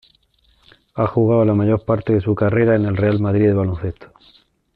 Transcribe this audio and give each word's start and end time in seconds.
Ha 0.95 1.05
jugado 1.05 1.45
la 1.45 1.53
mayor 1.53 1.85
parte 1.85 2.11
de 2.11 2.21
su 2.21 2.33
carrera 2.33 2.75
en 2.75 2.85
el 2.87 2.97
Real 2.97 3.19
Madrid 3.19 3.45
de 3.45 3.53
baloncesto. 3.53 4.11